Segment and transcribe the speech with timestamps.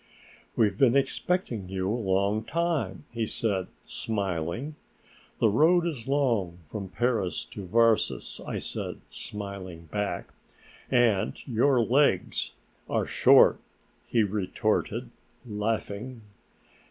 [0.55, 4.73] "We've been expecting you a long time," he said, smiling.
[5.37, 10.29] "The road is long from Paris to Varses," I said, smiling back.
[10.89, 12.53] "And your legs
[12.89, 13.59] are short,"
[14.07, 15.11] he retorted,
[15.45, 16.21] laughing.